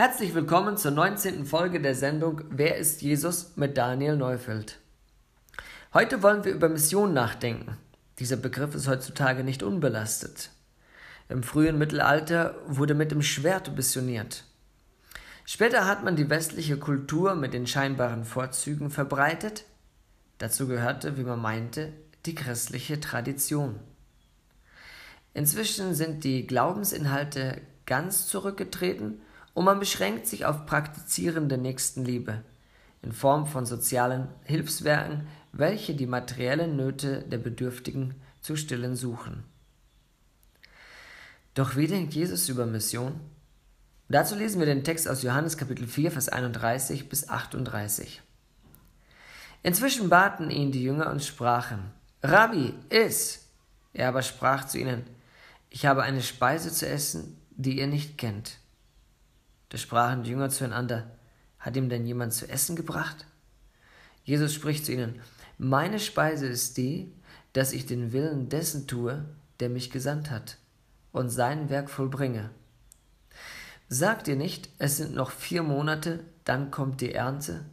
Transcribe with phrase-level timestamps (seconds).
[0.00, 1.44] Herzlich willkommen zur 19.
[1.44, 4.78] Folge der Sendung Wer ist Jesus mit Daniel Neufeld.
[5.92, 7.76] Heute wollen wir über Mission nachdenken.
[8.18, 10.52] Dieser Begriff ist heutzutage nicht unbelastet.
[11.28, 14.44] Im frühen Mittelalter wurde mit dem Schwert missioniert.
[15.44, 19.64] Später hat man die westliche Kultur mit den scheinbaren Vorzügen verbreitet.
[20.38, 21.92] Dazu gehörte, wie man meinte,
[22.24, 23.78] die christliche Tradition.
[25.34, 29.20] Inzwischen sind die Glaubensinhalte ganz zurückgetreten
[29.54, 32.42] und man beschränkt sich auf praktizierende Nächstenliebe
[33.02, 39.44] in Form von sozialen Hilfswerken, welche die materiellen Nöte der Bedürftigen zu stillen suchen.
[41.54, 43.18] Doch wie denkt Jesus über Mission?
[44.08, 48.22] Dazu lesen wir den Text aus Johannes Kapitel 4, Vers 31 bis 38.
[49.62, 51.90] Inzwischen baten ihn die Jünger und sprachen,
[52.22, 53.46] Rabbi, iss!
[53.92, 55.04] Er aber sprach zu ihnen,
[55.68, 58.59] ich habe eine Speise zu essen, die ihr nicht kennt.
[59.70, 61.10] Da sprachen die Jünger zueinander,
[61.58, 63.26] hat ihm denn jemand zu essen gebracht?
[64.24, 65.20] Jesus spricht zu ihnen,
[65.58, 67.14] meine Speise ist die,
[67.52, 69.24] dass ich den Willen dessen tue,
[69.60, 70.58] der mich gesandt hat,
[71.12, 72.50] und sein Werk vollbringe.
[73.88, 77.64] Sagt ihr nicht, es sind noch vier Monate, dann kommt die Ernte?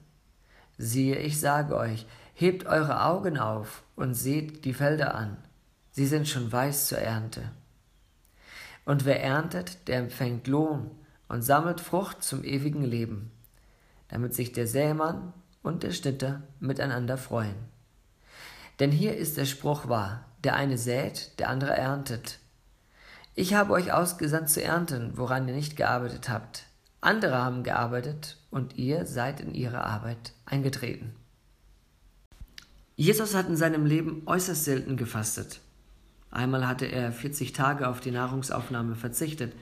[0.77, 5.38] Siehe, ich sage euch, hebt eure Augen auf und seht die Felder an,
[5.91, 7.52] sie sind schon weiß zur Ernte.
[8.86, 10.91] Und wer erntet, der empfängt Lohn
[11.30, 13.31] und sammelt Frucht zum ewigen Leben,
[14.09, 15.33] damit sich der Sämann
[15.64, 17.56] und der Schnitter miteinander freuen.
[18.80, 22.39] Denn hier ist der Spruch wahr, der eine sät, der andere erntet.
[23.36, 26.64] Ich habe euch ausgesandt zu ernten, woran ihr nicht gearbeitet habt.
[27.02, 31.16] Andere haben gearbeitet und ihr seid in ihre Arbeit eingetreten.
[32.95, 35.59] Jesus hat in seinem Leben äußerst selten gefastet.
[36.31, 39.53] Einmal hatte er 40 Tage auf die Nahrungsaufnahme verzichtet.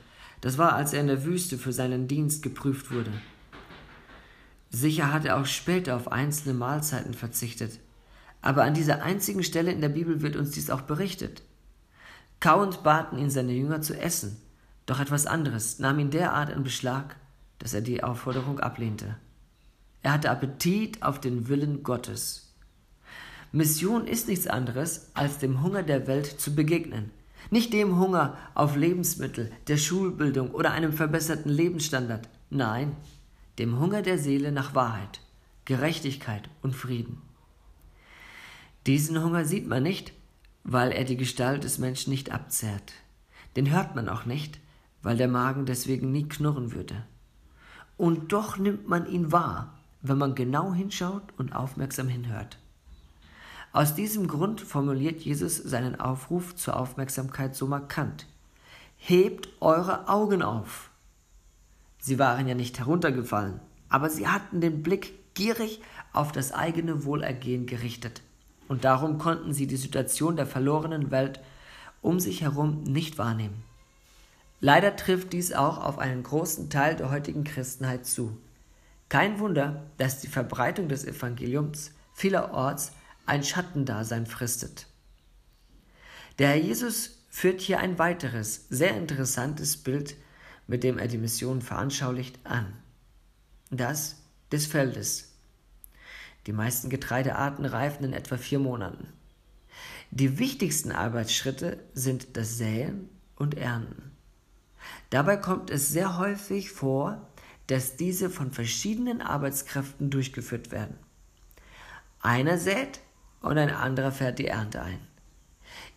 [0.46, 3.12] Das war, als er in der Wüste für seinen Dienst geprüft wurde.
[4.70, 7.80] Sicher hat er auch später auf einzelne Mahlzeiten verzichtet.
[8.44, 11.42] Aber an dieser einzigen Stelle in der Bibel wird uns dies auch berichtet.
[12.40, 14.38] Kauend baten ihn seine Jünger zu essen,
[14.86, 17.16] doch etwas anderes nahm ihn derart in Beschlag,
[17.58, 19.16] dass er die Aufforderung ablehnte.
[20.03, 22.53] Er hatte Appetit auf den Willen Gottes.
[23.52, 27.09] Mission ist nichts anderes, als dem Hunger der Welt zu begegnen.
[27.51, 32.28] Nicht dem Hunger auf Lebensmittel, der Schulbildung oder einem verbesserten Lebensstandard.
[32.50, 32.95] Nein,
[33.59, 35.22] dem Hunger der Seele nach Wahrheit,
[35.66, 37.22] Gerechtigkeit und Frieden.
[38.88, 40.13] Diesen Hunger sieht man nicht,
[40.63, 42.94] weil er die Gestalt des Menschen nicht abzehrt.
[43.56, 44.59] Den hört man auch nicht,
[45.01, 47.06] weil der Magen deswegen nie knurren würde.
[47.97, 52.57] Und doch nimmt man ihn wahr, wenn man genau hinschaut und aufmerksam hinhört.
[53.75, 58.25] Aus diesem Grund formuliert Jesus seinen Aufruf zur Aufmerksamkeit so markant.
[58.96, 60.91] Hebt eure Augen auf.
[62.00, 63.59] Sie waren ja nicht heruntergefallen,
[63.90, 65.81] aber sie hatten den Blick gierig
[66.13, 68.22] auf das eigene Wohlergehen gerichtet.
[68.69, 71.42] Und darum konnten sie die Situation der verlorenen Welt
[72.02, 73.62] um sich herum nicht wahrnehmen.
[74.62, 78.38] Leider trifft dies auch auf einen großen Teil der heutigen Christenheit zu.
[79.09, 82.94] Kein Wunder, dass die Verbreitung des Evangeliums vielerorts
[83.25, 84.88] ein Schattendasein fristet.
[86.40, 90.16] Der Herr Jesus führt hier ein weiteres, sehr interessantes Bild,
[90.68, 92.74] mit dem er die Mission veranschaulicht, an.
[93.72, 94.18] Das
[94.52, 95.34] des Feldes.
[96.47, 99.08] Die meisten Getreidearten reifen in etwa vier Monaten.
[100.12, 104.12] Die wichtigsten Arbeitsschritte sind das Säen und Ernten.
[105.09, 107.28] Dabei kommt es sehr häufig vor,
[107.68, 110.96] dass diese von verschiedenen Arbeitskräften durchgeführt werden.
[112.19, 113.00] Einer sät
[113.45, 115.00] und ein anderer fährt die Ernte ein.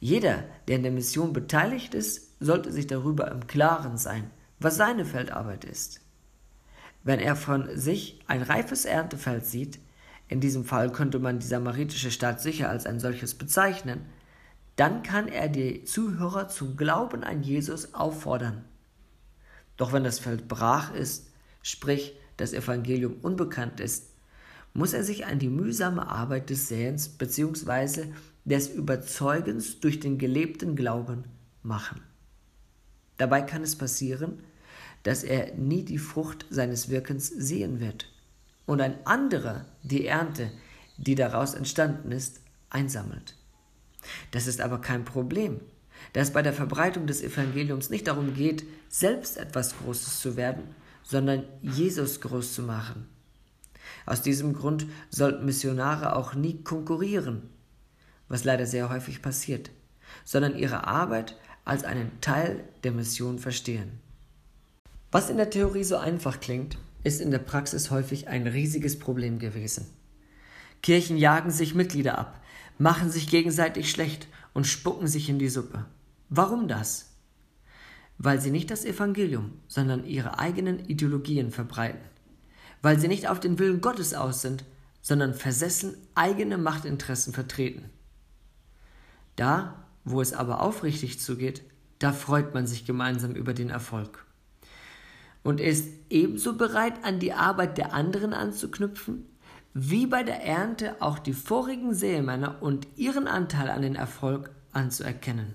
[0.01, 5.05] Jeder, der in der Mission beteiligt ist, sollte sich darüber im Klaren sein, was seine
[5.05, 6.01] Feldarbeit ist.
[7.05, 9.81] Wenn er von sich ein reifes Erntefeld sieht,
[10.29, 14.05] in diesem Fall könnte man die samaritische Stadt sicher als ein solches bezeichnen,
[14.77, 18.65] dann kann er die Zuhörer zum Glauben an Jesus auffordern.
[19.79, 21.33] Doch wenn das Feld brach ist,
[21.63, 24.11] sprich das Evangelium unbekannt ist,
[24.75, 28.07] muss er sich an die mühsame Arbeit des Säens bzw.
[28.45, 31.25] des Überzeugens durch den gelebten Glauben
[31.63, 32.01] machen.
[33.17, 34.43] Dabei kann es passieren,
[35.03, 38.07] dass er nie die Frucht seines Wirkens sehen wird
[38.67, 40.51] und ein anderer die Ernte,
[40.97, 43.37] die daraus entstanden ist, einsammelt.
[44.31, 45.61] Das ist aber kein Problem,
[46.13, 50.63] da es bei der Verbreitung des Evangeliums nicht darum geht, selbst etwas Großes zu werden,
[51.03, 53.07] sondern Jesus groß zu machen.
[54.07, 57.49] Aus diesem Grund sollten Missionare auch nie konkurrieren,
[58.29, 59.71] was leider sehr häufig passiert,
[60.25, 64.01] sondern ihre Arbeit als einen Teil der Mission verstehen.
[65.11, 69.39] Was in der Theorie so einfach klingt, ist in der Praxis häufig ein riesiges Problem
[69.39, 69.87] gewesen.
[70.83, 72.41] Kirchen jagen sich Mitglieder ab,
[72.79, 75.85] machen sich gegenseitig schlecht und spucken sich in die Suppe.
[76.29, 77.13] Warum das?
[78.19, 82.01] Weil sie nicht das Evangelium, sondern ihre eigenen Ideologien verbreiten.
[82.83, 84.65] Weil sie nicht auf den Willen Gottes aus sind,
[85.03, 87.91] sondern versessen eigene Machtinteressen vertreten.
[89.37, 91.63] Da, wo es aber aufrichtig zugeht,
[91.99, 94.25] da freut man sich gemeinsam über den Erfolg.
[95.43, 99.27] Und ist ebenso bereit, an die Arbeit der anderen anzuknüpfen,
[99.75, 105.55] wie bei der Ernte auch die vorigen Sämänner und ihren Anteil an den Erfolg anzuerkennen.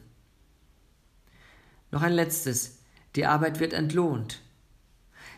[1.91, 2.79] Noch ein letztes.
[3.15, 4.41] Die Arbeit wird entlohnt.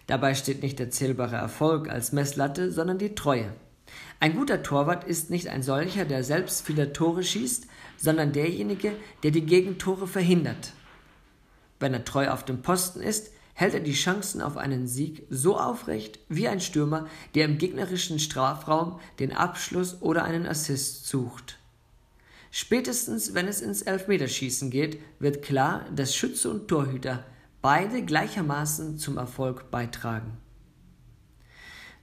[0.08, 3.52] Dabei steht nicht der zählbare Erfolg als Messlatte, sondern die Treue.
[4.20, 7.68] Ein guter Torwart ist nicht ein solcher, der selbst viele Tore schießt,
[7.98, 8.94] sondern derjenige,
[9.24, 10.74] der die Gegentore verhindert.
[11.80, 15.58] Wenn er treu auf dem Posten ist, hält er die Chancen auf einen Sieg so
[15.58, 21.58] aufrecht wie ein Stürmer, der im gegnerischen Strafraum den Abschluss oder einen Assist sucht.
[22.52, 27.26] Spätestens, wenn es ins Elfmeterschießen geht, wird klar, dass Schütze und Torhüter
[27.66, 30.38] beide gleichermaßen zum Erfolg beitragen.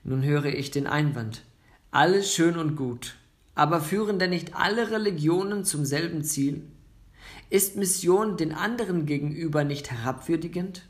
[0.03, 1.45] Nun höre ich den Einwand.
[1.89, 3.15] Alles schön und gut.
[3.55, 6.69] Aber führen denn nicht alle Religionen zum selben Ziel?
[7.49, 10.85] Ist Mission den anderen gegenüber nicht herabwürdigend?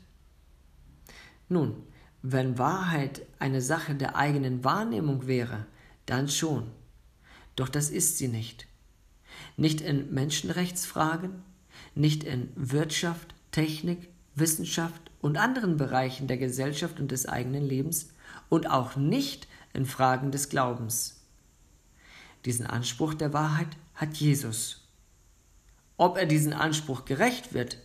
[1.48, 1.76] Nun,
[2.22, 5.66] wenn Wahrheit eine Sache der eigenen Wahrnehmung wäre,
[6.06, 6.66] dann schon.
[7.54, 8.66] Doch das ist sie nicht.
[9.56, 11.44] Nicht in Menschenrechtsfragen,
[11.94, 18.10] nicht in Wirtschaft, Technik, Wissenschaft und anderen Bereichen der Gesellschaft und des eigenen Lebens
[18.48, 21.20] und auch nicht in Fragen des Glaubens.
[22.44, 24.88] Diesen Anspruch der Wahrheit hat Jesus.
[25.96, 27.78] Ob er diesen Anspruch gerecht wird,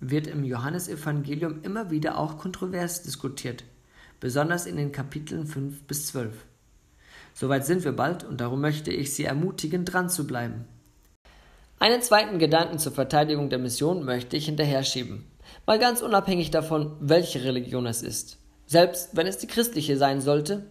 [0.00, 3.64] wird im Johannesevangelium immer wieder auch kontrovers diskutiert,
[4.20, 6.34] besonders in den Kapiteln 5 bis 12.
[7.32, 10.66] Soweit sind wir bald und darum möchte ich Sie ermutigen, dran zu bleiben.
[11.78, 15.24] Einen zweiten Gedanken zur Verteidigung der Mission möchte ich hinterher schieben,
[15.66, 18.38] mal ganz unabhängig davon, welche Religion es ist.
[18.66, 20.66] Selbst wenn es die christliche sein sollte,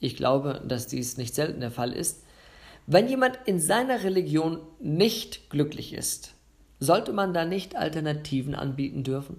[0.00, 2.22] ich glaube, dass dies nicht selten der Fall ist,
[2.86, 6.34] wenn jemand in seiner Religion nicht glücklich ist,
[6.78, 9.38] sollte man da nicht Alternativen anbieten dürfen?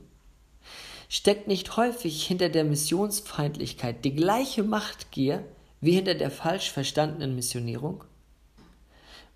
[1.10, 5.46] Steckt nicht häufig hinter der Missionsfeindlichkeit die gleiche Machtgier
[5.80, 8.04] wie hinter der falsch verstandenen Missionierung?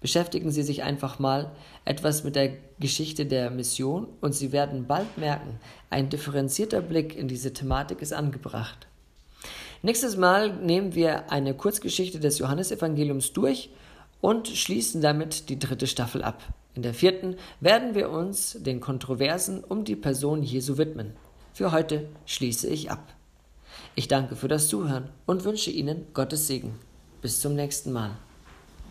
[0.01, 1.51] Beschäftigen Sie sich einfach mal
[1.85, 5.59] etwas mit der Geschichte der Mission und Sie werden bald merken,
[5.91, 8.87] ein differenzierter Blick in diese Thematik ist angebracht.
[9.83, 13.69] Nächstes Mal nehmen wir eine Kurzgeschichte des Johannesevangeliums durch
[14.21, 16.41] und schließen damit die dritte Staffel ab.
[16.73, 21.13] In der vierten werden wir uns den Kontroversen um die Person Jesu widmen.
[21.53, 23.13] Für heute schließe ich ab.
[23.95, 26.79] Ich danke für das Zuhören und wünsche Ihnen Gottes Segen.
[27.21, 28.17] Bis zum nächsten Mal.